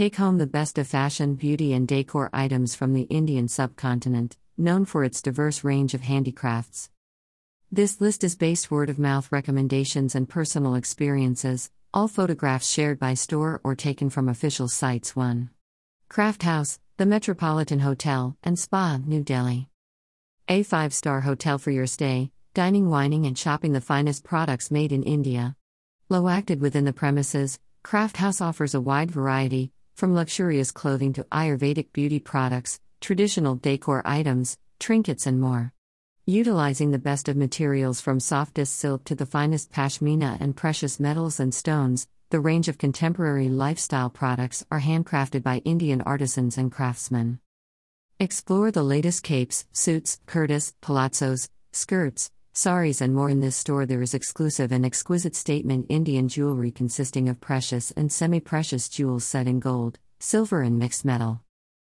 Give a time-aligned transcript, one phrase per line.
[0.00, 4.86] Take home the best of fashion, beauty, and decor items from the Indian subcontinent, known
[4.86, 6.88] for its diverse range of handicrafts.
[7.70, 13.12] This list is based word of mouth recommendations and personal experiences, all photographs shared by
[13.12, 15.14] store or taken from official sites.
[15.14, 15.50] 1.
[16.08, 19.68] Craft House, the Metropolitan Hotel and Spa, New Delhi.
[20.48, 24.92] A five star hotel for your stay, dining, wining, and shopping the finest products made
[24.92, 25.56] in India.
[26.08, 31.92] Located within the premises, Craft House offers a wide variety, from luxurious clothing to Ayurvedic
[31.92, 35.72] beauty products, traditional decor items, trinkets, and more.
[36.26, 41.40] Utilizing the best of materials from softest silk to the finest pashmina and precious metals
[41.40, 47.40] and stones, the range of contemporary lifestyle products are handcrafted by Indian artisans and craftsmen.
[48.20, 53.86] Explore the latest capes, suits, kurtas, palazzos, skirts, saris, and more in this store.
[53.86, 59.24] There is exclusive and exquisite statement Indian jewelry consisting of precious and semi precious jewels
[59.24, 61.42] set in gold, silver, and mixed metal.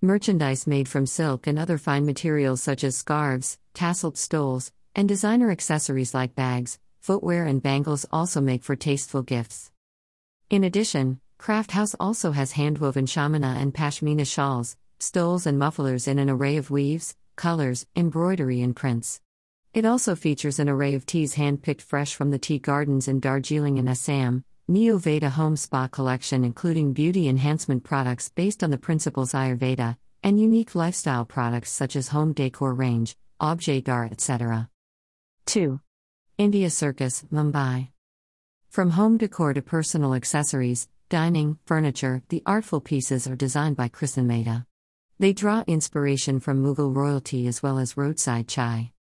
[0.00, 5.50] Merchandise made from silk and other fine materials such as scarves, tasseled stoles, and designer
[5.50, 9.70] accessories like bags, footwear, and bangles also make for tasteful gifts.
[10.50, 16.18] In addition, Craft House also has handwoven shamana and pashmina shawls, stoles, and mufflers in
[16.18, 19.20] an array of weaves, colors, embroidery, and prints.
[19.74, 23.76] It also features an array of teas handpicked fresh from the tea gardens in Darjeeling
[23.80, 29.32] and Assam, Neo Veda Home Spa collection including beauty enhancement products based on the principles
[29.32, 34.70] Ayurveda, and unique lifestyle products such as home decor range, objet d'art, etc.
[35.46, 35.80] 2.
[36.38, 37.88] India Circus, Mumbai.
[38.70, 44.22] From home decor to personal accessories, dining, furniture, the artful pieces are designed by Krishna
[44.22, 44.66] Mehta.
[45.18, 48.92] They draw inspiration from Mughal royalty as well as roadside chai.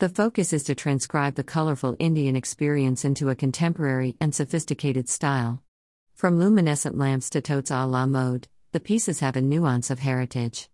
[0.00, 5.60] The focus is to transcribe the colorful Indian experience into a contemporary and sophisticated style.
[6.14, 10.70] From luminescent lamps to totes a la mode, the pieces have a nuance of heritage.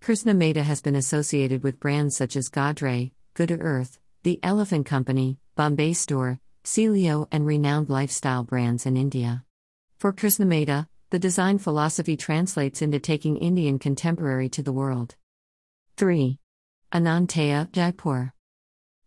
[0.00, 5.38] Krishna Mehta has been associated with brands such as Godrej, Good Earth, The Elephant Company,
[5.54, 9.44] Bombay Store, Celio, and renowned lifestyle brands in India.
[9.96, 15.14] For Krishna Mehta, the design philosophy translates into taking Indian contemporary to the world.
[15.98, 16.40] 3.
[16.92, 18.32] Anantaya, Jaipur.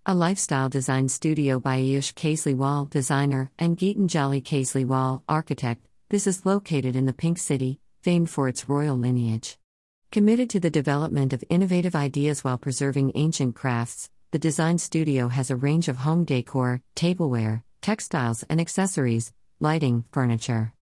[0.06, 6.98] A lifestyle design studio by Ayush Kasliwal, designer, and Geetanjali Kasliwal, architect, this is located
[6.98, 9.58] in the Pink City, famed for its royal lineage.
[10.12, 15.50] Committed to the development of innovative ideas while preserving ancient crafts, the design studio has
[15.50, 19.32] a range of home decor, tableware, textiles and accessories,
[19.62, 20.74] lighting, furniture.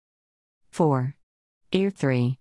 [0.70, 1.14] 4.
[1.72, 2.38] Ear 3.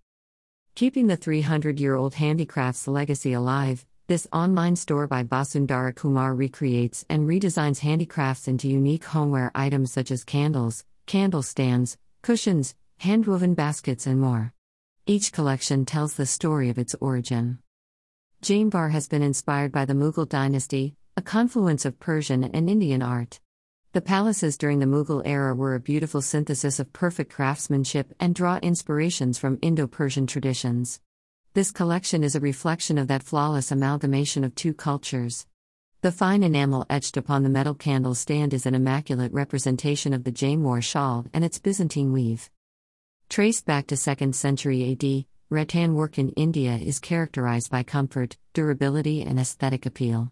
[0.75, 7.05] Keeping the 300 year old handicrafts legacy alive, this online store by Basundara Kumar recreates
[7.11, 14.07] and redesigns handicrafts into unique homeware items such as candles, candle stands, cushions, handwoven baskets,
[14.07, 14.51] and more.
[15.05, 17.59] Each collection tells the story of its origin.
[18.41, 23.39] Jamawar has been inspired by the Mughal dynasty, a confluence of Persian and Indian art.
[23.93, 28.57] The palaces during the Mughal era were a beautiful synthesis of perfect craftsmanship and draw
[28.63, 30.99] inspirations from Indo Persian traditions.
[31.55, 35.47] This collection is a reflection of that flawless amalgamation of two cultures.
[36.01, 40.31] The fine enamel etched upon the metal candle stand is an immaculate representation of the
[40.31, 42.51] Jamawar shawl and its Byzantine weave.
[43.29, 49.23] Traced back to 2nd century AD, rattan work in India is characterized by comfort, durability,
[49.23, 50.31] and aesthetic appeal.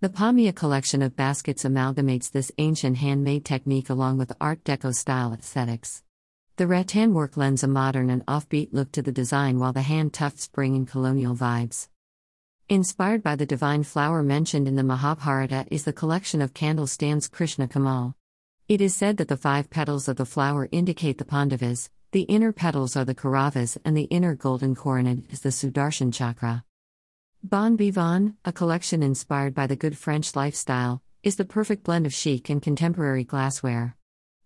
[0.00, 5.34] The Pamia collection of baskets amalgamates this ancient handmade technique along with Art Deco style
[5.34, 6.02] aesthetics.
[6.56, 10.12] The rattan work lends a modern and offbeat look to the design while the hand
[10.12, 11.88] tufts bring in colonial vibes.
[12.68, 17.26] Inspired by the divine flower mentioned in the Mahabharata is the collection of candle stands
[17.26, 18.14] Krishna Kamal.
[18.68, 22.52] It is said that the five petals of the flower indicate the Pandavas, the inner
[22.52, 26.64] petals are the Kauravas, and the inner golden coronet is the Sudarshan chakra.
[27.42, 32.14] Bon Vivant, a collection inspired by the good French lifestyle, is the perfect blend of
[32.14, 33.96] chic and contemporary glassware.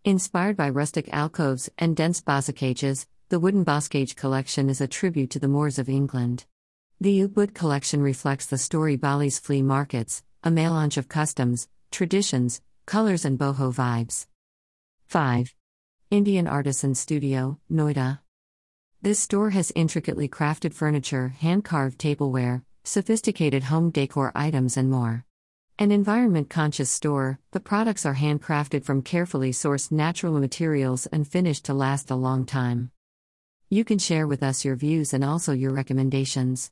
[0.08, 5.38] Inspired by rustic alcoves and dense boscages, the wooden boscage collection is a tribute to
[5.38, 6.46] the Moors of England.
[6.98, 13.26] The Ubud collection reflects the story Bali's flea markets, a melange of customs, traditions, colors,
[13.26, 14.26] and boho vibes.
[15.08, 15.54] 5.
[16.10, 18.20] Indian Artisan Studio, Noida.
[19.02, 25.26] This store has intricately crafted furniture, hand carved tableware, sophisticated home decor items, and more.
[25.80, 31.66] An environment conscious store, the products are handcrafted from carefully sourced natural materials and finished
[31.66, 32.90] to last a long time.
[33.68, 36.66] You can share with us your views and also your recommendations.